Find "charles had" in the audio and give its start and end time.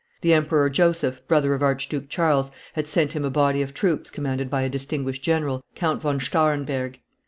2.09-2.87